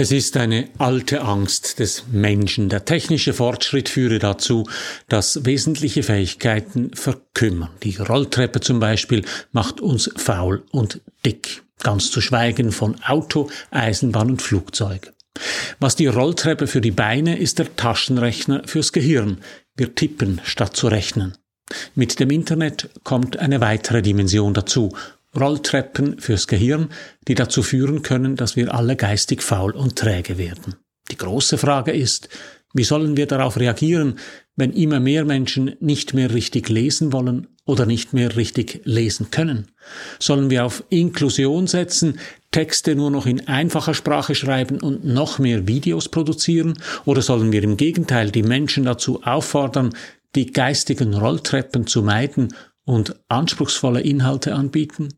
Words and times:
Es 0.00 0.12
ist 0.12 0.36
eine 0.36 0.68
alte 0.78 1.22
Angst 1.22 1.80
des 1.80 2.04
Menschen. 2.12 2.68
Der 2.68 2.84
technische 2.84 3.32
Fortschritt 3.32 3.88
führe 3.88 4.20
dazu, 4.20 4.64
dass 5.08 5.44
wesentliche 5.44 6.04
Fähigkeiten 6.04 6.92
verkümmern. 6.94 7.70
Die 7.82 7.96
Rolltreppe 7.96 8.60
zum 8.60 8.78
Beispiel 8.78 9.24
macht 9.50 9.80
uns 9.80 10.08
faul 10.14 10.62
und 10.70 11.00
dick. 11.26 11.64
Ganz 11.82 12.12
zu 12.12 12.20
schweigen 12.20 12.70
von 12.70 13.02
Auto, 13.02 13.50
Eisenbahn 13.72 14.30
und 14.30 14.40
Flugzeug. 14.40 15.12
Was 15.80 15.96
die 15.96 16.06
Rolltreppe 16.06 16.68
für 16.68 16.80
die 16.80 16.92
Beine 16.92 17.36
ist 17.36 17.58
der 17.58 17.74
Taschenrechner 17.74 18.62
fürs 18.66 18.92
Gehirn. 18.92 19.38
Wir 19.74 19.96
tippen 19.96 20.40
statt 20.44 20.76
zu 20.76 20.86
rechnen. 20.86 21.36
Mit 21.96 22.20
dem 22.20 22.30
Internet 22.30 22.88
kommt 23.02 23.36
eine 23.38 23.60
weitere 23.60 24.00
Dimension 24.00 24.54
dazu. 24.54 24.92
Rolltreppen 25.36 26.18
fürs 26.20 26.46
Gehirn, 26.46 26.88
die 27.26 27.34
dazu 27.34 27.62
führen 27.62 28.02
können, 28.02 28.36
dass 28.36 28.56
wir 28.56 28.74
alle 28.74 28.96
geistig 28.96 29.42
faul 29.42 29.72
und 29.72 29.96
träge 29.96 30.38
werden. 30.38 30.76
Die 31.10 31.16
große 31.16 31.58
Frage 31.58 31.92
ist, 31.92 32.28
wie 32.74 32.84
sollen 32.84 33.16
wir 33.16 33.26
darauf 33.26 33.58
reagieren, 33.58 34.18
wenn 34.56 34.72
immer 34.72 35.00
mehr 35.00 35.24
Menschen 35.24 35.74
nicht 35.80 36.12
mehr 36.12 36.34
richtig 36.34 36.68
lesen 36.68 37.12
wollen 37.12 37.46
oder 37.64 37.86
nicht 37.86 38.12
mehr 38.12 38.36
richtig 38.36 38.82
lesen 38.84 39.30
können? 39.30 39.68
Sollen 40.18 40.50
wir 40.50 40.66
auf 40.66 40.84
Inklusion 40.90 41.66
setzen, 41.66 42.18
Texte 42.50 42.94
nur 42.94 43.10
noch 43.10 43.26
in 43.26 43.48
einfacher 43.48 43.94
Sprache 43.94 44.34
schreiben 44.34 44.80
und 44.80 45.04
noch 45.04 45.38
mehr 45.38 45.66
Videos 45.66 46.08
produzieren? 46.08 46.74
Oder 47.06 47.22
sollen 47.22 47.52
wir 47.52 47.62
im 47.62 47.78
Gegenteil 47.78 48.30
die 48.30 48.42
Menschen 48.42 48.84
dazu 48.84 49.22
auffordern, 49.22 49.94
die 50.34 50.52
geistigen 50.52 51.14
Rolltreppen 51.14 51.86
zu 51.86 52.02
meiden 52.02 52.54
und 52.84 53.18
anspruchsvolle 53.28 54.02
Inhalte 54.02 54.54
anbieten? 54.54 55.17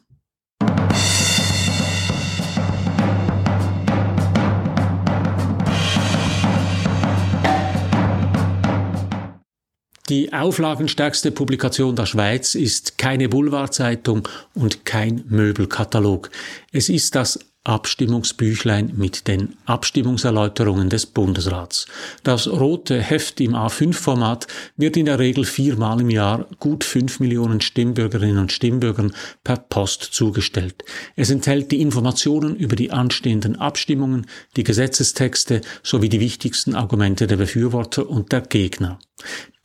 Die 10.11 10.33
auflagenstärkste 10.33 11.31
Publikation 11.31 11.95
der 11.95 12.05
Schweiz 12.05 12.53
ist 12.53 12.97
keine 12.97 13.29
Boulevardzeitung 13.29 14.27
und 14.53 14.83
kein 14.83 15.23
Möbelkatalog. 15.29 16.29
Es 16.73 16.89
ist 16.89 17.15
das 17.15 17.39
Abstimmungsbüchlein 17.63 18.91
mit 18.97 19.29
den 19.29 19.55
Abstimmungserläuterungen 19.65 20.89
des 20.89 21.05
Bundesrats. 21.05 21.85
Das 22.23 22.49
rote 22.49 22.99
Heft 22.99 23.39
im 23.39 23.55
A5-Format 23.55 24.47
wird 24.75 24.97
in 24.97 25.05
der 25.05 25.17
Regel 25.17 25.45
viermal 25.45 26.01
im 26.01 26.09
Jahr 26.09 26.45
gut 26.59 26.83
fünf 26.83 27.21
Millionen 27.21 27.61
Stimmbürgerinnen 27.61 28.39
und 28.39 28.51
Stimmbürgern 28.51 29.13
per 29.45 29.57
Post 29.57 30.09
zugestellt. 30.11 30.83
Es 31.15 31.29
enthält 31.29 31.71
die 31.71 31.79
Informationen 31.79 32.57
über 32.57 32.75
die 32.75 32.91
anstehenden 32.91 33.55
Abstimmungen, 33.57 34.25
die 34.57 34.65
Gesetzestexte 34.65 35.61
sowie 35.83 36.09
die 36.09 36.19
wichtigsten 36.19 36.75
Argumente 36.75 37.27
der 37.27 37.37
Befürworter 37.37 38.09
und 38.09 38.33
der 38.33 38.41
Gegner. 38.41 38.99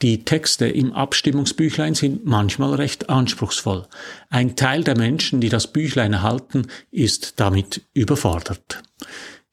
Die 0.02 0.24
Texte 0.24 0.66
im 0.66 0.92
Abstimmungsbüchlein 0.92 1.94
sind 1.94 2.26
manchmal 2.26 2.74
recht 2.74 3.08
anspruchsvoll. 3.08 3.86
Ein 4.28 4.54
Teil 4.54 4.84
der 4.84 4.96
Menschen, 4.96 5.40
die 5.40 5.48
das 5.48 5.72
Büchlein 5.72 6.12
erhalten, 6.12 6.66
ist 6.90 7.40
damit 7.40 7.82
überfordert. 7.94 8.82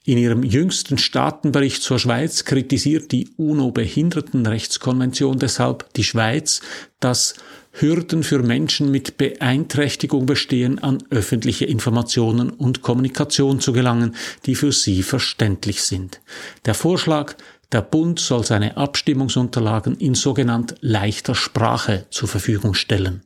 In 0.05 0.17
ihrem 0.17 0.43
jüngsten 0.43 0.97
Staatenbericht 0.97 1.81
zur 1.81 1.97
Schweiz 1.97 2.43
kritisiert 2.43 3.13
die 3.13 3.29
UNO-Behindertenrechtskonvention 3.37 5.39
deshalb 5.39 5.93
die 5.93 6.03
Schweiz, 6.03 6.59
dass 6.99 7.35
Hürden 7.71 8.23
für 8.23 8.43
Menschen 8.43 8.91
mit 8.91 9.15
Beeinträchtigung 9.17 10.25
bestehen, 10.25 10.77
an 10.77 11.01
öffentliche 11.09 11.63
Informationen 11.65 12.49
und 12.49 12.81
Kommunikation 12.81 13.61
zu 13.61 13.71
gelangen, 13.71 14.15
die 14.45 14.55
für 14.55 14.73
sie 14.73 15.03
verständlich 15.03 15.83
sind. 15.83 16.19
Der 16.65 16.73
Vorschlag, 16.75 17.35
der 17.73 17.81
Bund 17.81 18.19
soll 18.19 18.45
seine 18.45 18.77
Abstimmungsunterlagen 18.77 19.95
in 19.97 20.15
sogenannt 20.15 20.75
leichter 20.81 21.35
Sprache 21.35 22.05
zur 22.11 22.29
Verfügung 22.29 22.75
stellen. 22.75 23.23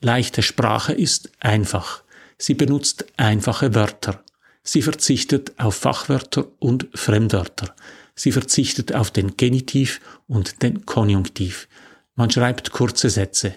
Leichte 0.00 0.42
Sprache 0.42 0.92
ist 0.92 1.30
einfach. 1.40 2.02
Sie 2.38 2.54
benutzt 2.54 3.04
einfache 3.16 3.74
Wörter. 3.74 4.22
Sie 4.62 4.82
verzichtet 4.82 5.58
auf 5.58 5.74
Fachwörter 5.74 6.46
und 6.58 6.88
Fremdwörter. 6.94 7.74
Sie 8.14 8.32
verzichtet 8.32 8.94
auf 8.94 9.10
den 9.10 9.36
Genitiv 9.36 10.00
und 10.26 10.62
den 10.62 10.86
Konjunktiv. 10.86 11.68
Man 12.14 12.30
schreibt 12.30 12.70
kurze 12.70 13.10
Sätze. 13.10 13.54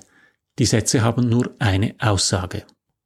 Die 0.60 0.66
Sätze 0.66 1.02
haben 1.02 1.30
nur 1.30 1.56
eine 1.60 1.96
Aussage. 2.00 2.66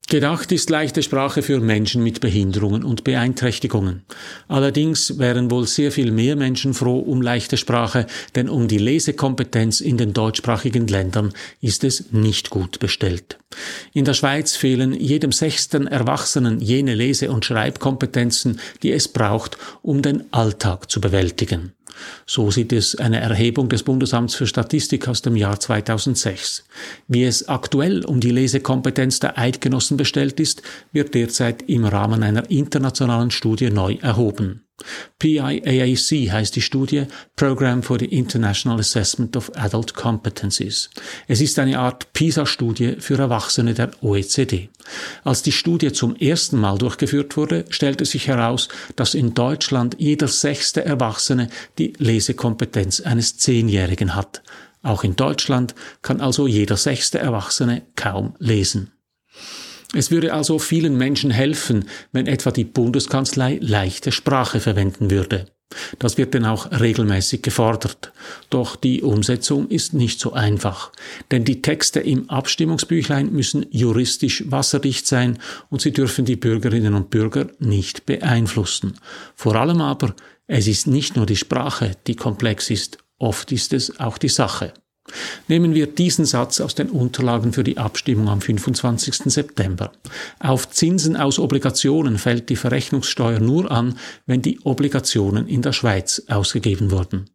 Gedacht 0.09 0.53
ist 0.53 0.69
leichte 0.69 1.03
Sprache 1.03 1.41
für 1.41 1.59
Menschen 1.59 2.01
mit 2.01 2.21
Behinderungen 2.21 2.85
und 2.85 3.03
Beeinträchtigungen. 3.03 4.03
Allerdings 4.47 5.19
wären 5.19 5.51
wohl 5.51 5.67
sehr 5.67 5.91
viel 5.91 6.11
mehr 6.11 6.37
Menschen 6.37 6.73
froh 6.73 6.99
um 6.99 7.21
leichte 7.21 7.57
Sprache, 7.57 8.07
denn 8.33 8.47
um 8.47 8.69
die 8.69 8.77
Lesekompetenz 8.77 9.81
in 9.81 9.97
den 9.97 10.13
deutschsprachigen 10.13 10.87
Ländern 10.87 11.33
ist 11.59 11.83
es 11.83 12.13
nicht 12.13 12.49
gut 12.49 12.79
bestellt. 12.79 13.37
In 13.91 14.05
der 14.05 14.13
Schweiz 14.13 14.55
fehlen 14.55 14.93
jedem 14.93 15.33
sechsten 15.33 15.87
Erwachsenen 15.87 16.61
jene 16.61 16.95
Lese- 16.95 17.29
und 17.29 17.43
Schreibkompetenzen, 17.43 18.61
die 18.83 18.93
es 18.93 19.09
braucht, 19.09 19.57
um 19.81 20.01
den 20.01 20.31
Alltag 20.31 20.89
zu 20.89 21.01
bewältigen. 21.01 21.73
So 22.25 22.51
sieht 22.51 22.73
es 22.73 22.95
eine 22.95 23.19
Erhebung 23.19 23.69
des 23.69 23.83
Bundesamts 23.83 24.35
für 24.35 24.47
Statistik 24.47 25.07
aus 25.07 25.21
dem 25.21 25.35
Jahr 25.35 25.59
2006. 25.59 26.65
Wie 27.07 27.23
es 27.23 27.47
aktuell 27.47 28.05
um 28.05 28.19
die 28.19 28.31
Lesekompetenz 28.31 29.19
der 29.19 29.37
Eidgenossen 29.37 29.97
bestellt 29.97 30.39
ist, 30.39 30.61
wird 30.91 31.13
derzeit 31.13 31.63
im 31.63 31.85
Rahmen 31.85 32.23
einer 32.23 32.49
internationalen 32.49 33.31
Studie 33.31 33.69
neu 33.69 33.95
erhoben. 34.01 34.66
PIAAC 35.19 36.31
heißt 36.31 36.55
die 36.55 36.61
Studie 36.61 37.05
Program 37.35 37.81
for 37.81 37.97
the 37.97 38.05
International 38.05 38.79
Assessment 38.79 39.35
of 39.35 39.51
Adult 39.55 39.95
Competencies. 39.95 40.91
Es 41.27 41.41
ist 41.41 41.57
eine 41.57 41.79
Art 41.79 42.13
PISA-Studie 42.13 42.97
für 42.99 43.17
Erwachsene 43.17 43.73
der 43.73 43.91
OECD. 44.03 44.69
Als 45.23 45.41
die 45.41 45.51
Studie 45.51 45.91
zum 45.91 46.15
ersten 46.15 46.59
Mal 46.59 46.77
durchgeführt 46.77 47.35
wurde, 47.35 47.65
stellte 47.69 48.05
sich 48.05 48.27
heraus, 48.27 48.69
dass 48.95 49.15
in 49.15 49.33
Deutschland 49.33 49.95
jeder 49.97 50.27
sechste 50.27 50.85
Erwachsene 50.85 51.49
die 51.79 51.93
Lesekompetenz 51.97 53.01
eines 53.01 53.37
Zehnjährigen 53.37 54.15
hat. 54.15 54.43
Auch 54.83 55.03
in 55.03 55.15
Deutschland 55.15 55.73
kann 56.03 56.21
also 56.21 56.45
jeder 56.45 56.77
sechste 56.77 57.17
Erwachsene 57.17 57.81
kaum 57.95 58.35
lesen. 58.37 58.91
Es 59.93 60.11
würde 60.11 60.33
also 60.33 60.59
vielen 60.59 60.97
Menschen 60.97 61.31
helfen, 61.31 61.85
wenn 62.11 62.27
etwa 62.27 62.51
die 62.51 62.65
Bundeskanzlei 62.65 63.57
leichte 63.61 64.11
Sprache 64.11 64.59
verwenden 64.59 65.09
würde. 65.09 65.47
Das 65.99 66.17
wird 66.17 66.33
denn 66.33 66.45
auch 66.45 66.71
regelmäßig 66.71 67.41
gefordert. 67.41 68.13
Doch 68.49 68.75
die 68.75 69.01
Umsetzung 69.01 69.67
ist 69.67 69.93
nicht 69.93 70.19
so 70.19 70.33
einfach. 70.33 70.91
Denn 71.31 71.43
die 71.43 71.61
Texte 71.61 71.99
im 71.99 72.29
Abstimmungsbüchlein 72.29 73.31
müssen 73.31 73.65
juristisch 73.69 74.45
wasserdicht 74.47 75.07
sein 75.07 75.39
und 75.69 75.81
sie 75.81 75.91
dürfen 75.91 76.25
die 76.25 76.37
Bürgerinnen 76.37 76.93
und 76.93 77.09
Bürger 77.09 77.47
nicht 77.59 78.05
beeinflussen. 78.05 78.97
Vor 79.35 79.55
allem 79.55 79.81
aber, 79.81 80.15
es 80.47 80.67
ist 80.67 80.87
nicht 80.87 81.17
nur 81.17 81.25
die 81.25 81.35
Sprache, 81.35 81.91
die 82.07 82.15
komplex 82.15 82.69
ist, 82.69 82.97
oft 83.17 83.51
ist 83.51 83.73
es 83.73 83.99
auch 83.99 84.17
die 84.17 84.29
Sache. 84.29 84.73
Nehmen 85.47 85.73
wir 85.73 85.87
diesen 85.87 86.25
Satz 86.25 86.59
aus 86.59 86.75
den 86.75 86.89
Unterlagen 86.89 87.53
für 87.53 87.63
die 87.63 87.77
Abstimmung 87.77 88.29
am 88.29 88.41
25. 88.41 89.31
September. 89.31 89.91
Auf 90.39 90.69
Zinsen 90.69 91.15
aus 91.15 91.39
Obligationen 91.39 92.17
fällt 92.17 92.49
die 92.49 92.55
Verrechnungssteuer 92.55 93.39
nur 93.39 93.71
an, 93.71 93.97
wenn 94.25 94.41
die 94.41 94.59
Obligationen 94.63 95.47
in 95.47 95.61
der 95.61 95.73
Schweiz 95.73 96.23
ausgegeben 96.27 96.91
wurden. 96.91 97.29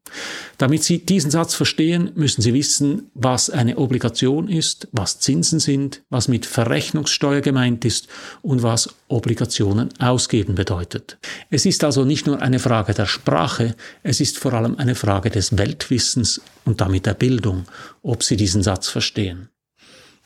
Damit 0.58 0.85
Sie 0.85 1.05
diesen 1.05 1.31
Satz 1.31 1.55
verstehen, 1.55 2.12
müssen 2.14 2.43
Sie 2.43 2.55
wissen, 2.55 3.11
was 3.14 3.49
eine 3.49 3.79
Obligation 3.79 4.49
ist, 4.49 4.88
was 4.93 5.19
Zinsen 5.20 5.58
sind, 5.58 6.02
was 6.11 6.29
mit 6.29 6.44
Verrechnungssteuer 6.47 7.41
gemeint 7.41 7.85
ist 7.85 8.08
und 8.43 8.62
was 8.62 8.94
Obligationen 9.12 9.91
ausgeben 9.99 10.55
bedeutet. 10.55 11.19
Es 11.50 11.67
ist 11.67 11.85
also 11.85 12.05
nicht 12.05 12.26
nur 12.26 12.43
eine 12.43 12.59
Frage 12.59 12.94
der 12.94 13.06
Sprache, 13.06 13.75
es 14.03 14.20
ist 14.20 14.38
vor 14.38 14.55
allem 14.55 14.76
eine 14.76 14.94
Frage 14.94 15.31
des 15.31 15.56
Weltwissens 15.59 16.41
und 16.64 16.81
damit 16.81 17.06
der 17.06 17.14
Bildung, 17.14 17.64
ob 18.03 18.23
Sie 18.23 18.37
diesen 18.37 18.62
Satz 18.62 18.88
verstehen. 18.88 19.49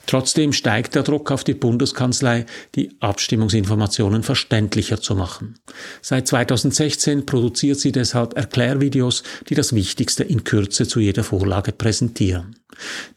Trotzdem 0.06 0.53
steigt 0.53 0.94
der 0.94 1.03
Druck 1.03 1.33
auf 1.33 1.43
die 1.43 1.55
Bundeskanzlei, 1.55 2.47
die 2.77 2.97
Abstimmungsinformationen 3.00 4.23
verständlicher 4.23 5.00
zu 5.00 5.17
machen. 5.17 5.59
Seit 6.00 6.29
2016 6.29 7.27
produziert 7.27 7.81
sie 7.81 7.91
deshalb 7.91 8.37
Erklärvideos, 8.37 9.25
die 9.49 9.56
das 9.56 9.75
Wichtigste 9.75 10.23
in 10.23 10.44
Kürze 10.44 10.87
zu 10.87 11.00
jeder 11.00 11.25
Vorlage 11.25 11.73
präsentieren. 11.73 12.56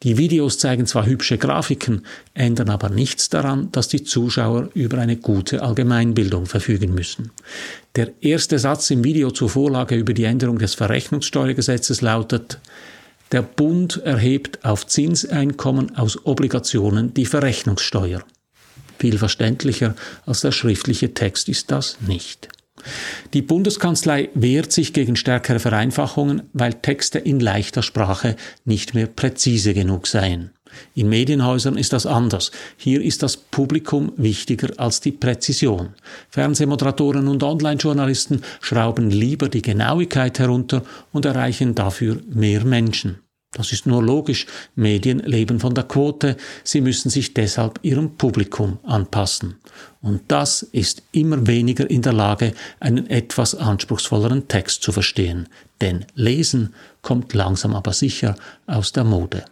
Die 0.04 0.18
Videos 0.18 0.58
zeigen 0.58 0.86
zwar 0.86 1.06
hübsche 1.06 1.38
Grafiken, 1.38 2.06
ändern 2.34 2.70
aber 2.70 2.90
nichts 2.90 3.30
daran, 3.30 3.72
dass 3.72 3.88
die 3.88 4.04
Zuschauer 4.04 4.70
über 4.74 4.98
eine 4.98 5.18
gute 5.18 5.62
Allgemeinbildung 5.62 6.46
verfügen 6.46 6.94
müssen. 6.94 7.32
Der 7.96 8.12
erste 8.22 8.60
Satz 8.60 8.90
im 8.92 9.04
Video 9.04 9.32
zur 9.32 9.50
Vorlage 9.50 9.96
über 9.96 10.14
die 10.14 10.24
Änderung 10.24 10.60
des 10.60 10.76
Verrechnungssteuergesetzes 10.76 12.02
lautet 12.02 12.60
Der 13.32 13.42
Bund 13.42 14.02
erhebt 14.04 14.64
auf 14.64 14.88
Zinseinkommen 14.88 15.96
aus 15.96 16.26
Obligationen 16.26 17.14
die 17.14 17.26
Verrechnungssteuer. 17.26 18.24
Viel 18.98 19.18
verständlicher 19.18 19.96
als 20.26 20.42
der 20.42 20.52
schriftliche 20.52 21.14
Text 21.14 21.48
ist 21.48 21.72
das 21.72 21.98
nicht. 22.06 22.50
Die 23.34 23.42
Bundeskanzlei 23.42 24.30
wehrt 24.34 24.72
sich 24.72 24.94
gegen 24.94 25.16
stärkere 25.16 25.60
Vereinfachungen, 25.60 26.44
weil 26.54 26.74
Texte 26.74 27.20
in 27.20 27.40
leichter 27.40 27.84
Sprache 27.84 28.36
nicht 28.66 28.94
mehr 28.94 29.08
präzise 29.08 29.74
genug 29.74 30.08
seien. 30.08 30.52
In 30.96 31.10
Medienhäusern 31.10 31.78
ist 31.78 31.94
das 31.94 32.06
anders. 32.06 32.52
Hier 32.78 33.02
ist 33.02 33.24
das 33.24 33.38
Publikum 33.38 34.12
wichtiger 34.18 34.70
als 34.78 35.02
die 35.02 35.12
Präzision. 35.12 35.96
Fernsehmoderatoren 36.30 37.28
und 37.28 37.44
Online-Journalisten 37.44 38.42
schrauben 38.62 39.10
lieber 39.10 39.50
die 39.50 39.62
Genauigkeit 39.62 40.40
herunter 40.40 40.84
und 41.12 41.26
erreichen 41.26 41.76
dafür 41.76 42.22
mehr 42.30 42.64
Menschen. 42.66 43.20
Das 43.52 43.72
ist 43.72 43.88
nur 43.88 44.04
logisch. 44.04 44.46
Medien 44.76 45.20
leben 45.20 45.60
von 45.60 45.74
der 45.74 45.86
Quote. 45.86 46.38
Sie 46.64 46.82
müssen 46.82 47.10
sich 47.10 47.34
deshalb 47.34 47.80
ihrem 47.82 48.16
Publikum 48.16 48.78
anpassen. 48.84 49.56
Und 50.02 50.22
das 50.28 50.62
ist 50.62 51.02
immer 51.12 51.48
weniger 51.48 51.90
in 51.90 52.04
der 52.04 52.14
Lage, 52.14 52.54
einen 52.80 53.10
etwas 53.10 53.56
anspruchsvolleren 53.56 54.48
Text 54.48 54.84
zu 54.84 54.92
verstehen. 54.92 55.50
Denn 55.82 56.06
Lesen 56.14 56.76
kommt 57.02 57.34
langsam 57.34 57.74
aber 57.74 57.94
sicher 57.94 58.36
aus 58.68 58.92
der 58.92 59.04
Mode. 59.04 59.46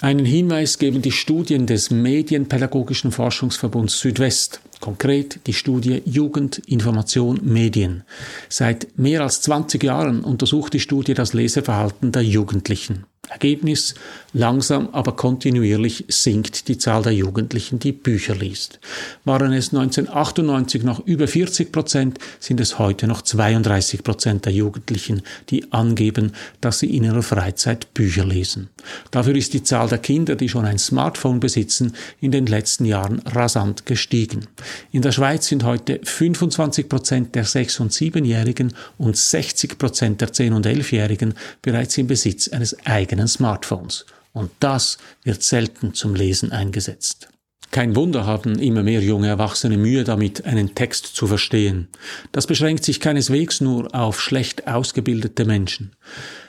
Einen 0.00 0.24
Hinweis 0.24 0.78
geben 0.78 1.02
die 1.02 1.12
Studien 1.12 1.66
des 1.66 1.90
Medienpädagogischen 1.90 3.12
Forschungsverbunds 3.12 4.00
Südwest, 4.00 4.60
konkret 4.80 5.40
die 5.46 5.52
Studie 5.52 6.02
Jugend, 6.06 6.58
Information, 6.66 7.38
Medien. 7.42 8.02
Seit 8.48 8.98
mehr 8.98 9.20
als 9.20 9.42
20 9.42 9.84
Jahren 9.84 10.24
untersucht 10.24 10.72
die 10.72 10.80
Studie 10.80 11.12
das 11.12 11.34
Leseverhalten 11.34 12.12
der 12.12 12.22
Jugendlichen. 12.22 13.04
Ergebnis, 13.30 13.94
langsam 14.32 14.88
aber 14.92 15.12
kontinuierlich 15.12 16.04
sinkt 16.08 16.68
die 16.68 16.78
Zahl 16.78 17.02
der 17.02 17.14
Jugendlichen, 17.14 17.78
die 17.78 17.92
Bücher 17.92 18.34
liest. 18.34 18.80
Waren 19.24 19.52
es 19.52 19.68
1998 19.72 20.82
noch 20.82 21.06
über 21.06 21.28
40 21.28 21.72
Prozent, 21.72 22.18
sind 22.40 22.60
es 22.60 22.78
heute 22.78 23.06
noch 23.06 23.22
32 23.22 24.02
Prozent 24.02 24.46
der 24.46 24.52
Jugendlichen, 24.52 25.22
die 25.48 25.72
angeben, 25.72 26.32
dass 26.60 26.80
sie 26.80 26.94
in 26.94 27.04
ihrer 27.04 27.22
Freizeit 27.22 27.94
Bücher 27.94 28.24
lesen. 28.24 28.68
Dafür 29.10 29.36
ist 29.36 29.52
die 29.52 29.62
Zahl 29.62 29.88
der 29.88 29.98
Kinder, 29.98 30.34
die 30.34 30.48
schon 30.48 30.64
ein 30.64 30.78
Smartphone 30.78 31.40
besitzen, 31.40 31.94
in 32.20 32.32
den 32.32 32.46
letzten 32.46 32.84
Jahren 32.84 33.20
rasant 33.20 33.86
gestiegen. 33.86 34.46
In 34.90 35.02
der 35.02 35.12
Schweiz 35.12 35.46
sind 35.46 35.64
heute 35.64 36.00
25 36.02 36.88
Prozent 36.88 37.34
der 37.34 37.46
6- 37.46 37.80
und 37.80 37.92
7-Jährigen 37.92 38.72
und 38.98 39.16
60 39.16 39.78
Prozent 39.78 40.20
der 40.20 40.32
10- 40.32 40.52
und 40.52 40.66
11-Jährigen 40.66 41.34
bereits 41.62 41.96
im 41.98 42.06
Besitz 42.06 42.48
eines 42.48 42.76
eigenen 42.84 43.19
eigenen 43.20 43.28
Smartphones. 43.28 44.06
Und 44.32 44.50
das 44.60 44.98
wird 45.24 45.42
selten 45.42 45.94
zum 45.94 46.14
Lesen 46.14 46.52
eingesetzt. 46.52 47.28
Kein 47.72 47.94
Wunder 47.94 48.26
haben 48.26 48.58
immer 48.58 48.82
mehr 48.82 49.00
junge 49.00 49.28
Erwachsene 49.28 49.76
Mühe 49.76 50.02
damit, 50.02 50.44
einen 50.44 50.74
Text 50.74 51.06
zu 51.14 51.28
verstehen. 51.28 51.88
Das 52.32 52.48
beschränkt 52.48 52.84
sich 52.84 52.98
keineswegs 52.98 53.60
nur 53.60 53.94
auf 53.94 54.20
schlecht 54.20 54.66
ausgebildete 54.66 55.44
Menschen. 55.44 55.92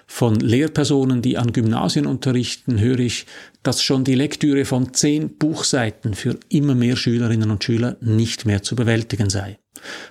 Von 0.08 0.36
Lehrpersonen, 0.36 1.22
die 1.22 1.38
an 1.38 1.54
Gymnasien 1.54 2.08
unterrichten, 2.08 2.80
höre 2.80 3.00
ich, 3.00 3.28
dass 3.62 3.84
schon 3.84 4.04
die 4.04 4.16
Lektüre 4.16 4.66
von 4.66 4.94
zehn 4.96 5.38
Buchseiten 5.38 6.16
für 6.16 6.40
immer 6.50 6.74
mehr 6.74 6.96
Schülerinnen 6.96 7.52
und 7.52 7.64
Schüler 7.64 7.98
nicht 8.02 8.46
mehr 8.46 8.64
zu 8.64 8.76
bewältigen 8.76 9.30
sei. 9.30 9.60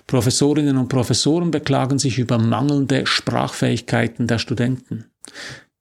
Professorinnen 0.06 0.76
und 0.76 0.88
Professoren 0.88 1.50
beklagen 1.50 1.98
sich 1.98 2.18
über 2.18 2.38
mangelnde 2.38 3.04
Sprachfähigkeiten 3.04 4.26
der 4.28 4.38
Studenten. 4.38 5.06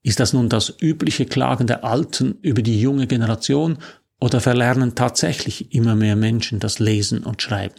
Ist 0.02 0.20
das 0.20 0.34
nun 0.34 0.50
das 0.50 0.74
übliche 0.82 1.26
Klagen 1.26 1.68
der 1.68 1.84
Alten 1.84 2.38
über 2.42 2.62
die 2.62 2.80
junge 2.80 3.08
Generation 3.08 3.78
oder 4.20 4.40
verlernen 4.40 4.96
tatsächlich 4.96 5.74
immer 5.74 5.96
mehr 5.96 6.16
Menschen 6.16 6.60
das 6.60 6.80
Lesen 6.80 7.24
und 7.24 7.42
Schreiben? 7.42 7.76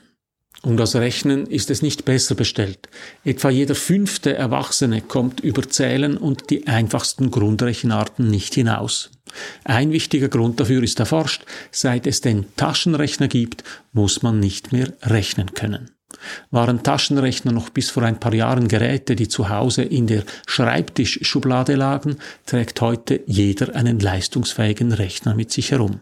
Um 0.62 0.76
das 0.76 0.94
Rechnen 0.94 1.46
ist 1.46 1.70
es 1.70 1.80
nicht 1.80 2.04
besser 2.04 2.34
bestellt. 2.34 2.88
Etwa 3.24 3.48
jeder 3.48 3.74
fünfte 3.74 4.34
Erwachsene 4.34 5.00
kommt 5.00 5.40
über 5.40 5.66
Zählen 5.68 6.18
und 6.18 6.50
die 6.50 6.66
einfachsten 6.66 7.30
Grundrechenarten 7.30 8.28
nicht 8.28 8.54
hinaus. 8.54 9.10
Ein 9.64 9.92
wichtiger 9.92 10.28
Grund 10.28 10.60
dafür 10.60 10.82
ist 10.82 11.00
erforscht, 11.00 11.44
seit 11.70 12.06
es 12.06 12.20
den 12.20 12.44
Taschenrechner 12.56 13.28
gibt, 13.28 13.64
muss 13.92 14.22
man 14.22 14.38
nicht 14.38 14.72
mehr 14.72 14.92
rechnen 15.02 15.54
können. 15.54 15.92
Waren 16.50 16.82
Taschenrechner 16.82 17.52
noch 17.52 17.70
bis 17.70 17.90
vor 17.90 18.02
ein 18.02 18.20
paar 18.20 18.34
Jahren 18.34 18.68
Geräte, 18.68 19.16
die 19.16 19.28
zu 19.28 19.48
Hause 19.48 19.82
in 19.82 20.06
der 20.06 20.24
Schreibtischschublade 20.46 21.74
lagen, 21.74 22.16
trägt 22.46 22.80
heute 22.80 23.20
jeder 23.26 23.74
einen 23.74 24.00
leistungsfähigen 24.00 24.92
Rechner 24.92 25.34
mit 25.34 25.50
sich 25.52 25.70
herum. 25.70 26.00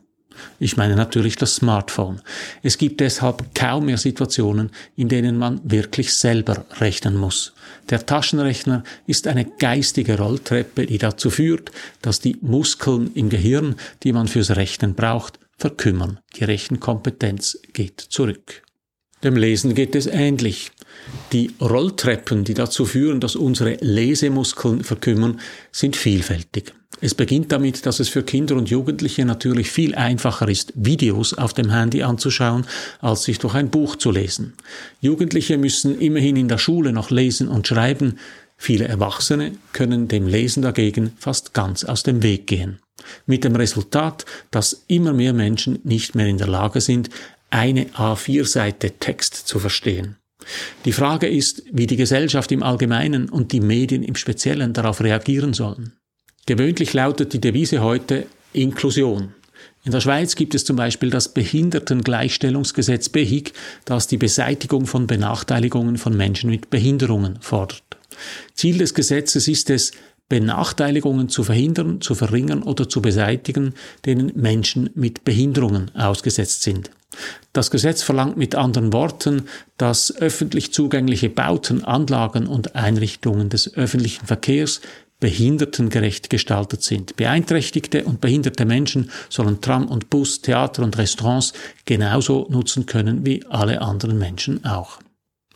Ich 0.59 0.77
meine 0.77 0.97
natürlich 0.97 1.37
das 1.37 1.57
Smartphone. 1.57 2.21
Es 2.63 2.79
gibt 2.79 3.01
deshalb 3.01 3.55
kaum 3.55 3.87
mehr 3.87 3.99
Situationen, 3.99 4.71
in 4.97 5.09
denen 5.09 5.37
man 5.37 5.61
wirklich 5.65 6.15
selber 6.15 6.65
rechnen 6.81 7.17
muss. 7.17 7.53
Der 7.91 8.07
Taschenrechner 8.07 8.85
ist 9.07 9.27
eine 9.27 9.45
geistige 9.45 10.19
Rolltreppe, 10.19 10.87
die 10.87 10.99
dazu 10.99 11.31
führt, 11.31 11.71
dass 12.03 12.21
die 12.21 12.37
Muskeln 12.41 13.11
im 13.15 13.29
Gehirn, 13.29 13.77
die 14.03 14.13
man 14.13 14.29
fürs 14.29 14.57
Rechnen 14.57 14.95
braucht, 14.95 15.39
verkümmern. 15.57 16.21
Die 16.37 16.45
Rechenkompetenz 16.45 17.59
geht 17.73 18.01
zurück. 18.01 18.63
Dem 19.25 19.37
Lesen 19.37 19.75
geht 19.75 19.97
es 19.97 20.07
ähnlich. 20.07 20.71
Die 21.33 21.51
Rolltreppen, 21.61 22.45
die 22.45 22.55
dazu 22.55 22.85
führen, 22.85 23.21
dass 23.21 23.35
unsere 23.35 23.77
Lesemuskeln 23.81 24.85
verkümmern, 24.85 25.41
sind 25.73 25.97
vielfältig. 25.97 26.73
Es 27.01 27.15
beginnt 27.15 27.53
damit, 27.53 27.87
dass 27.87 28.01
es 28.01 28.09
für 28.09 28.23
Kinder 28.23 28.57
und 28.57 28.71
Jugendliche 28.71 29.25
natürlich 29.25 29.71
viel 29.71 29.95
einfacher 29.95 30.49
ist, 30.49 30.73
Videos 30.75 31.35
auf 31.35 31.53
dem 31.53 31.71
Handy 31.71 32.03
anzuschauen, 32.03 32.67
als 33.01 33.25
sich 33.25 33.39
durch 33.39 33.55
ein 33.55 33.71
Buch 33.71 33.97
zu 33.97 34.11
lesen. 34.11 34.55
Jugendliche 35.01 35.59
müssen 35.59 36.01
immerhin 36.01 36.37
in 36.37 36.49
der 36.49 36.59
Schule 36.59 36.93
noch 36.93 37.11
lesen 37.11 37.49
und 37.49 37.67
schreiben. 37.67 38.19
Viele 38.57 38.89
Erwachsene 38.89 39.53
können 39.73 40.09
dem 40.09 40.27
Lesen 40.27 40.63
dagegen 40.63 41.13
fast 41.19 41.55
ganz 41.55 41.85
aus 41.85 42.03
dem 42.03 42.23
Weg 42.23 42.49
gehen. 42.49 42.81
Mit 43.27 43.45
dem 43.45 43.55
Resultat, 43.55 44.25
dass 44.51 44.85
immer 44.89 45.13
mehr 45.13 45.33
Menschen 45.33 45.79
nicht 45.85 46.17
mehr 46.17 46.27
in 46.27 46.39
der 46.39 46.49
Lage 46.49 46.81
sind, 46.81 47.11
eine 47.51 47.87
A4-Seite 47.87 48.93
Text 48.99 49.35
zu 49.35 49.59
verstehen. 49.59 50.17
Die 50.85 50.93
Frage 50.93 51.29
ist, 51.29 51.63
wie 51.73 51.87
die 51.87 51.97
Gesellschaft 51.97 52.53
im 52.53 52.63
Allgemeinen 52.63 53.29
und 53.29 53.53
die 53.53 53.61
Medien 53.61 54.03
im 54.03 54.15
Speziellen 54.15 54.73
darauf 54.73 55.01
reagieren 55.01 55.53
sollen. 55.53 55.93
Gewöhnlich 56.47 56.93
lautet 56.95 57.33
die 57.33 57.41
Devise 57.41 57.83
heute 57.83 58.27
Inklusion. 58.53 59.35
In 59.85 59.93
der 59.93 60.01
Schweiz 60.01 60.35
gibt 60.35 60.55
es 60.55 60.65
zum 60.65 60.77
Beispiel 60.77 61.11
das 61.11 61.33
Behindertengleichstellungsgesetz 61.33 63.09
BEHIG, 63.09 63.53
das 63.85 64.07
die 64.07 64.17
Beseitigung 64.17 64.87
von 64.87 65.07
Benachteiligungen 65.07 65.99
von 65.99 66.17
Menschen 66.17 66.51
mit 66.51 66.71
Behinderungen 66.71 67.39
fordert. 67.41 67.83
Ziel 68.55 68.79
des 68.79 68.95
Gesetzes 68.95 69.49
ist 69.49 69.71
es, 69.71 69.93
Benachteiligungen 70.29 71.29
zu 71.29 71.43
verhindern, 71.43 72.01
zu 72.01 72.15
verringern 72.15 72.63
oder 72.63 72.89
zu 72.89 73.01
beseitigen, 73.01 73.75
denen 74.05 74.33
Menschen 74.35 74.91
mit 74.95 75.25
Behinderungen 75.25 75.91
ausgesetzt 75.95 76.63
sind. 76.63 76.91
Das 77.53 77.71
Gesetz 77.71 78.03
verlangt 78.03 78.37
mit 78.37 78.55
anderen 78.55 78.93
Worten, 78.93 79.45
dass 79.79 80.15
öffentlich 80.17 80.73
zugängliche 80.73 81.31
Bauten, 81.31 81.83
Anlagen 81.83 82.47
und 82.47 82.77
Einrichtungen 82.77 83.49
des 83.49 83.75
öffentlichen 83.75 84.27
Verkehrs 84.27 84.81
behindertengerecht 85.21 86.31
gestaltet 86.31 86.83
sind. 86.83 87.17
Beeinträchtigte 87.17 88.05
und 88.05 88.21
behinderte 88.21 88.65
Menschen 88.65 89.11
sollen 89.29 89.61
Tram 89.61 89.89
und 89.89 90.11
Bus, 90.11 90.43
Theater 90.43 90.85
und 90.85 90.97
Restaurants 90.97 91.55
genauso 91.87 92.47
nutzen 92.51 92.87
können 92.87 93.27
wie 93.27 93.45
alle 93.47 93.81
anderen 93.81 94.19
Menschen 94.19 94.65
auch. 94.65 95.01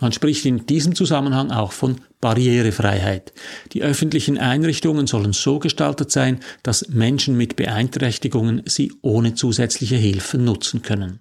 Man 0.00 0.12
spricht 0.12 0.44
in 0.46 0.66
diesem 0.66 0.96
Zusammenhang 0.96 1.52
auch 1.52 1.70
von 1.70 2.00
Barrierefreiheit. 2.22 3.34
Die 3.72 3.82
öffentlichen 3.82 4.38
Einrichtungen 4.38 5.06
sollen 5.06 5.34
so 5.34 5.58
gestaltet 5.58 6.10
sein, 6.10 6.40
dass 6.62 6.88
Menschen 6.88 7.36
mit 7.36 7.56
Beeinträchtigungen 7.56 8.62
sie 8.64 8.92
ohne 9.02 9.34
zusätzliche 9.34 9.96
Hilfen 9.96 10.44
nutzen 10.44 10.80
können. 10.80 11.20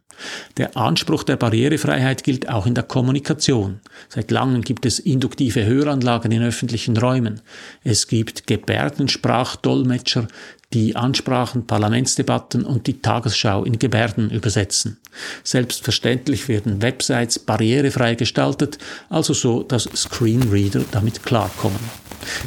Der 0.58 0.78
Anspruch 0.78 1.24
der 1.24 1.38
Barrierefreiheit 1.38 2.24
gilt 2.24 2.50
auch 2.50 2.68
in 2.68 2.76
der 2.76 2.84
Kommunikation. 2.84 3.80
Seit 4.10 4.30
langem 4.30 4.62
gibt 4.62 4.86
es 4.86 5.00
induktive 5.00 5.66
Höranlagen 5.66 6.32
in 6.32 6.44
öffentlichen 6.44 6.96
Räumen. 6.96 7.42
Es 7.84 8.08
gibt 8.08 8.46
Gebärdensprachdolmetscher, 8.46 10.28
die 10.74 10.96
Ansprachen, 10.96 11.68
Parlamentsdebatten 11.68 12.64
und 12.64 12.88
die 12.88 13.02
Tagesschau 13.02 13.66
in 13.66 13.78
Gebärden 13.78 14.30
übersetzen. 14.30 14.98
Selbstverständlich 15.44 16.48
werden 16.48 16.82
Websites 16.82 17.40
barrierefrei 17.40 18.16
gestaltet, 18.16 18.78
also 19.10 19.34
so, 19.34 19.64
dass 19.64 19.90
Screenreader 19.96 20.84
damit 20.92 21.24
klarkommen. 21.24 21.80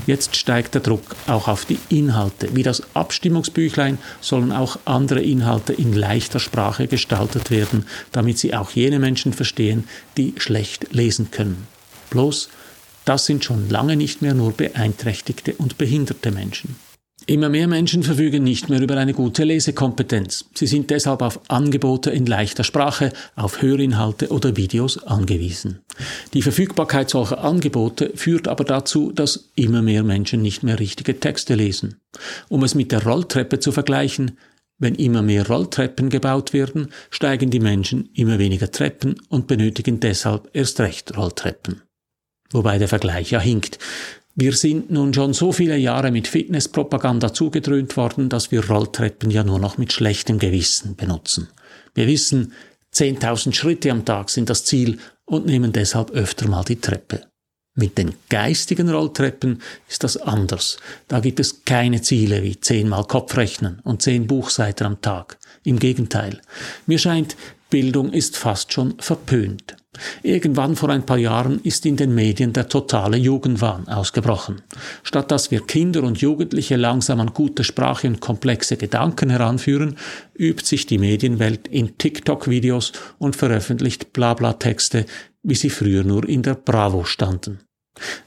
Jetzt 0.06 0.36
steigt 0.36 0.74
der 0.74 0.82
Druck 0.82 1.16
auch 1.26 1.48
auf 1.48 1.64
die 1.64 1.78
Inhalte. 1.88 2.54
Wie 2.54 2.62
das 2.62 2.82
Abstimmungsbüchlein 2.94 3.98
sollen 4.20 4.52
auch 4.52 4.78
andere 4.84 5.20
Inhalte 5.20 5.72
in 5.72 5.92
leichter 5.92 6.38
Sprache 6.38 6.86
gestaltet 6.86 7.50
werden, 7.50 7.86
damit 8.12 8.38
sie 8.38 8.54
auch 8.54 8.70
jene 8.70 8.98
Menschen 8.98 9.32
verstehen, 9.32 9.88
die 10.16 10.34
schlecht 10.36 10.92
lesen 10.92 11.30
können. 11.30 11.66
Bloß, 12.10 12.48
das 13.04 13.26
sind 13.26 13.44
schon 13.44 13.68
lange 13.68 13.96
nicht 13.96 14.22
mehr 14.22 14.34
nur 14.34 14.52
beeinträchtigte 14.52 15.54
und 15.54 15.76
behinderte 15.76 16.30
Menschen. 16.30 16.76
Immer 17.26 17.49
mehr 17.49 17.69
Menschen 17.69 18.02
verfügen 18.02 18.45
nicht 18.45 18.69
mehr 18.69 18.83
über 18.83 18.99
eine 18.99 19.14
gute 19.14 19.45
Lesekompetenz. 19.45 20.45
Sie 20.52 20.66
sind 20.66 20.90
deshalb 20.90 21.23
auf 21.23 21.40
Angebote 21.49 22.11
in 22.11 22.26
leichter 22.26 22.64
Sprache, 22.64 23.12
auf 23.35 23.62
Hörinhalte 23.62 24.28
oder 24.28 24.59
Videos 24.59 25.02
angewiesen. 25.04 25.81
Die 26.35 26.43
Verfügbarkeit 26.43 27.09
solcher 27.09 27.43
Angebote 27.43 28.12
führt 28.14 28.47
aber 28.47 28.64
dazu, 28.64 29.11
dass 29.11 29.49
immer 29.54 29.81
mehr 29.81 30.02
Menschen 30.02 30.43
nicht 30.43 30.62
mehr 30.62 30.78
richtige 30.78 31.19
Texte 31.19 31.54
lesen. 31.54 31.97
Um 32.50 32.62
es 32.62 32.75
mit 32.75 32.93
der 32.93 33.04
Rolltreppe 33.04 33.59
zu 33.59 33.73
vergleichen, 33.73 34.38
wenn 34.78 34.95
immer 34.95 35.23
mehr 35.23 35.47
Rolltreppen 35.47 36.11
gebaut 36.11 36.52
werden, 36.52 36.88
steigen 37.09 37.49
die 37.49 37.61
Menschen 37.61 38.11
immer 38.12 38.38
weniger 38.38 38.71
Treppen 38.71 39.14
und 39.28 39.47
benötigen 39.47 39.99
deshalb 39.99 40.50
erst 40.52 40.81
recht 40.81 41.16
Rolltreppen. 41.16 41.81
Wobei 42.54 42.78
der 42.78 42.87
Vergleich 42.87 43.32
ja 43.32 43.40
hinkt. 43.40 43.80
Wir 44.37 44.52
sind 44.52 44.88
nun 44.88 45.12
schon 45.12 45.34
so 45.34 45.50
viele 45.50 45.76
Jahre 45.76 46.12
mit 46.12 46.28
Fitnesspropaganda 46.28 47.34
zugedröhnt 47.34 47.96
worden, 47.96 48.28
dass 48.28 48.52
wir 48.52 48.64
Rolltreppen 48.68 49.30
ja 49.30 49.42
nur 49.42 49.58
noch 49.58 49.76
mit 49.76 49.92
schlechtem 49.92 50.38
Gewissen 50.38 50.94
benutzen. 50.94 51.49
Wir 51.94 52.06
wissen, 52.06 52.52
10.000 52.94 53.54
Schritte 53.54 53.90
am 53.90 54.04
Tag 54.04 54.30
sind 54.30 54.50
das 54.50 54.64
Ziel 54.64 54.99
und 55.25 55.46
nehmen 55.46 55.73
deshalb 55.73 56.12
öfter 56.12 56.49
mal 56.49 56.62
die 56.62 56.80
Treppe. 56.80 57.26
Mit 57.75 57.99
den 57.99 58.14
geistigen 58.28 58.88
Rolltreppen 58.88 59.61
ist 59.88 60.04
das 60.04 60.16
anders. 60.16 60.76
Da 61.08 61.18
gibt 61.18 61.40
es 61.40 61.64
keine 61.64 62.02
Ziele 62.02 62.44
wie 62.44 62.61
zehnmal 62.61 63.04
Kopfrechnen 63.04 63.80
und 63.82 64.00
zehn 64.00 64.28
Buchseiten 64.28 64.87
am 64.87 65.00
Tag. 65.00 65.38
Im 65.64 65.80
Gegenteil. 65.80 66.40
Mir 66.87 67.00
scheint, 67.00 67.37
Bildung 67.68 68.12
ist 68.12 68.37
fast 68.37 68.73
schon 68.73 68.94
verpönt. 69.00 69.75
Irgendwann 70.22 70.76
vor 70.76 70.90
ein 70.90 71.06
paar 71.06 71.18
Jahren 71.18 71.60
ist 71.62 71.86
in 71.86 71.96
den 71.96 72.14
Medien 72.14 72.52
der 72.52 72.68
totale 72.68 73.16
Jugendwahn 73.16 73.88
ausgebrochen. 73.88 74.62
Statt 75.02 75.30
dass 75.30 75.50
wir 75.50 75.66
Kinder 75.66 76.02
und 76.02 76.20
Jugendliche 76.20 76.76
langsam 76.76 77.20
an 77.20 77.32
gute 77.34 77.64
Sprache 77.64 78.06
und 78.06 78.20
komplexe 78.20 78.76
Gedanken 78.76 79.30
heranführen, 79.30 79.96
übt 80.36 80.64
sich 80.64 80.86
die 80.86 80.98
Medienwelt 80.98 81.68
in 81.68 81.96
TikTok-Videos 81.98 82.92
und 83.18 83.36
veröffentlicht 83.36 84.12
Blabla-Texte, 84.12 85.06
wie 85.42 85.54
sie 85.54 85.70
früher 85.70 86.04
nur 86.04 86.28
in 86.28 86.42
der 86.42 86.54
Bravo 86.54 87.04
standen. 87.04 87.60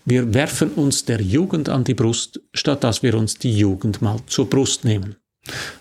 Wir 0.06 0.34
werfen 0.34 0.72
uns 0.72 1.06
der 1.06 1.22
Jugend 1.22 1.68
an 1.68 1.84
die 1.84 1.94
Brust, 1.94 2.40
statt 2.54 2.84
dass 2.84 3.04
wir 3.04 3.16
uns 3.16 3.38
die 3.38 3.58
Jugend 3.58 4.02
mal 4.02 4.20
zur 4.28 4.50
Brust 4.50 4.86
nehmen. 4.86 5.18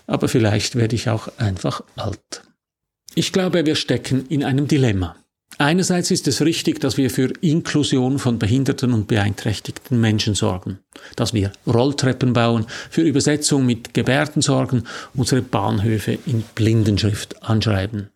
Aber 0.07 0.27
vielleicht 0.27 0.75
werde 0.75 0.95
ich 0.95 1.09
auch 1.09 1.29
einfach 1.37 1.81
alt. 1.95 2.43
Ich 3.15 3.31
glaube, 3.33 3.65
wir 3.65 3.75
stecken 3.75 4.25
in 4.27 4.43
einem 4.43 4.67
Dilemma. 4.67 5.15
Einerseits 5.59 6.11
ist 6.11 6.27
es 6.27 6.41
richtig, 6.41 6.79
dass 6.81 6.97
wir 6.97 7.09
für 7.09 7.33
Inklusion 7.41 8.19
von 8.19 8.37
behinderten 8.37 8.93
und 8.93 9.07
beeinträchtigten 9.07 9.99
Menschen 9.99 10.35
sorgen, 10.35 10.79
dass 11.15 11.33
wir 11.33 11.51
Rolltreppen 11.65 12.33
bauen, 12.33 12.67
für 12.91 13.01
Übersetzung 13.01 13.65
mit 13.65 13.95
Gebärden 13.95 14.43
sorgen, 14.43 14.83
unsere 15.15 15.41
Bahnhöfe 15.41 16.19
in 16.27 16.43
Blindenschrift 16.53 17.41
anschreiben. 17.41 18.09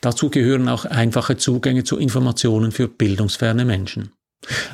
Dazu 0.00 0.30
gehören 0.30 0.68
auch 0.68 0.84
einfache 0.84 1.36
Zugänge 1.36 1.84
zu 1.84 1.96
Informationen 1.96 2.72
für 2.72 2.88
bildungsferne 2.88 3.64
Menschen. 3.64 4.12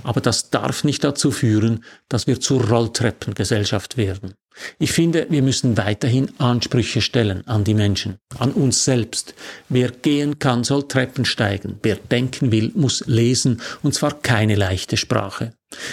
Aber 0.03 0.21
das 0.21 0.51
darf 0.51 0.85
nicht 0.85 1.05
dazu 1.05 1.31
führen, 1.31 1.85
dass 2.09 2.27
wir 2.27 2.41
zur 2.41 2.67
Rolltreppengesellschaft 2.67 3.97
werden. 3.97 4.35
Ich 4.79 4.93
finde, 4.93 5.27
wir 5.29 5.43
müssen 5.43 5.77
weiterhin 5.77 6.31
Ansprüche 6.39 7.01
stellen 7.01 7.47
an 7.47 7.65
die 7.65 7.75
Menschen, 7.75 8.19
an 8.39 8.53
uns 8.53 8.85
selbst. 8.85 9.35
Wer 9.69 9.91
gehen 9.91 10.39
kann, 10.39 10.65
soll 10.65 10.89
Treppen 10.89 11.25
steigen. 11.25 11.79
Wer 11.83 11.97
denken 11.97 12.53
will, 12.53 12.73
muss 12.75 13.05
lesen, 13.07 13.61
und 13.83 13.95
zwar 13.95 14.21
keine 14.21 14.55
leichte 14.55 14.97
Sprache. 14.97 15.53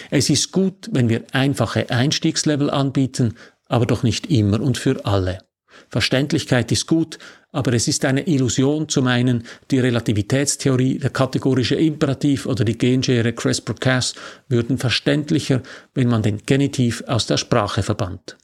Es 0.10 0.30
ist 0.30 0.52
gut, 0.52 0.90
wenn 0.92 1.10
wir 1.10 1.24
einfache 1.32 1.90
Einstiegslevel 1.90 2.70
anbieten, 2.70 3.36
aber 3.68 3.86
doch 3.86 4.04
nicht 4.04 4.28
immer 4.28 4.62
und 4.62 4.78
für 4.78 5.06
alle. 5.06 5.40
Verständlichkeit 5.90 6.72
ist 6.72 6.88
gut, 6.88 7.18
aber 7.52 7.74
es 7.74 7.88
ist 7.88 8.06
eine 8.06 8.28
Illusion 8.28 8.90
zu 8.90 9.02
meinen, 9.02 9.44
die 9.72 9.80
Relativitätstheorie, 9.80 10.98
der 11.00 11.10
kategorische 11.10 11.76
Imperativ 11.76 12.46
oder 12.46 12.64
die 12.64 12.78
Genschere 12.78 13.34
CRISPR-Cas 13.34 14.16
würden 14.48 14.78
verständlicher, 14.78 15.62
wenn 15.94 16.08
man 16.08 16.24
den 16.24 16.40
Genitiv 16.46 17.04
aus 17.08 17.28
der 17.28 17.38
Sprache 17.38 17.84
verbannt. 17.84 18.38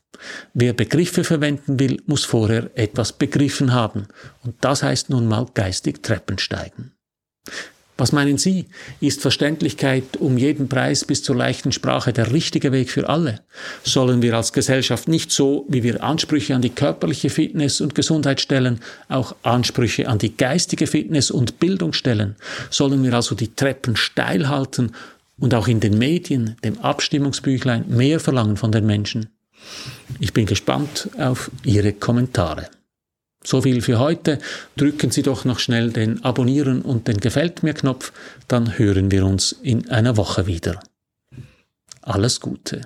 Wer 0.53 0.73
Begriffe 0.73 1.23
verwenden 1.23 1.79
will, 1.79 2.01
muss 2.05 2.25
vorher 2.25 2.69
etwas 2.75 3.13
begriffen 3.13 3.73
haben, 3.73 4.07
und 4.43 4.55
das 4.61 4.83
heißt 4.83 5.09
nun 5.09 5.27
mal 5.27 5.47
geistig 5.53 6.01
Treppensteigen. 6.03 6.91
Was 7.99 8.13
meinen 8.13 8.37
Sie? 8.37 8.67
Ist 9.01 9.21
Verständlichkeit 9.21 10.15
um 10.19 10.37
jeden 10.37 10.69
Preis 10.69 11.03
bis 11.03 11.21
zur 11.21 11.35
leichten 11.35 11.73
Sprache 11.73 12.13
der 12.13 12.31
richtige 12.31 12.71
Weg 12.71 12.91
für 12.91 13.09
alle? 13.09 13.41
Sollen 13.83 14.21
wir 14.21 14.35
als 14.37 14.53
Gesellschaft 14.53 15.09
nicht 15.09 15.33
so, 15.33 15.65
wie 15.67 15.83
wir 15.83 16.01
Ansprüche 16.01 16.55
an 16.55 16.61
die 16.61 16.69
körperliche 16.69 17.29
Fitness 17.29 17.81
und 17.81 17.95
Gesundheit 17.95 18.39
stellen, 18.39 18.79
auch 19.09 19.35
Ansprüche 19.43 20.07
an 20.07 20.17
die 20.17 20.37
geistige 20.37 20.87
Fitness 20.87 21.29
und 21.29 21.59
Bildung 21.59 21.91
stellen? 21.91 22.37
Sollen 22.69 23.03
wir 23.03 23.13
also 23.13 23.35
die 23.35 23.53
Treppen 23.53 23.97
steil 23.97 24.47
halten 24.47 24.93
und 25.37 25.53
auch 25.53 25.67
in 25.67 25.81
den 25.81 25.97
Medien, 25.97 26.55
dem 26.63 26.79
Abstimmungsbüchlein, 26.79 27.83
mehr 27.89 28.21
verlangen 28.21 28.55
von 28.55 28.71
den 28.71 28.85
Menschen? 28.85 29.27
Ich 30.19 30.33
bin 30.33 30.45
gespannt 30.45 31.09
auf 31.17 31.49
Ihre 31.63 31.93
Kommentare. 31.93 32.69
So 33.43 33.61
viel 33.61 33.81
für 33.81 33.99
heute. 33.99 34.39
Drücken 34.75 35.11
Sie 35.11 35.21
doch 35.21 35.45
noch 35.45 35.59
schnell 35.59 35.91
den 35.91 36.23
Abonnieren 36.25 36.81
und 36.81 37.07
den 37.07 37.19
Gefällt 37.19 37.63
mir 37.63 37.73
Knopf, 37.73 38.11
dann 38.49 38.77
hören 38.77 39.11
wir 39.11 39.25
uns 39.25 39.53
in 39.53 39.89
einer 39.89 40.17
Woche 40.17 40.45
wieder. 40.45 40.81
Alles 42.01 42.41
Gute. 42.41 42.81